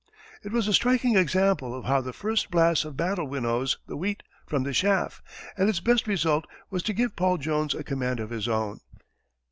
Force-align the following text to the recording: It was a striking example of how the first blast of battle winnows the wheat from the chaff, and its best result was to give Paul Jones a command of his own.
It 0.43 0.51
was 0.51 0.67
a 0.67 0.73
striking 0.73 1.15
example 1.15 1.75
of 1.77 1.85
how 1.85 2.01
the 2.01 2.11
first 2.11 2.49
blast 2.49 2.85
of 2.85 2.97
battle 2.97 3.27
winnows 3.27 3.77
the 3.85 3.95
wheat 3.95 4.23
from 4.47 4.63
the 4.63 4.73
chaff, 4.73 5.21
and 5.55 5.69
its 5.69 5.79
best 5.79 6.07
result 6.07 6.45
was 6.71 6.81
to 6.81 6.93
give 6.93 7.15
Paul 7.15 7.37
Jones 7.37 7.75
a 7.75 7.83
command 7.83 8.19
of 8.19 8.31
his 8.31 8.47
own. 8.47 8.79